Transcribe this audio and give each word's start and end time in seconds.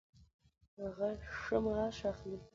هغه 0.81 1.09
ښه 1.41 1.57
معاش 1.63 1.97
اخلي 2.11 2.39